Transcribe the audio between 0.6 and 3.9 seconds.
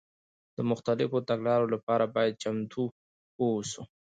مختلفو تګلارو لپاره باید چمتو واوسو.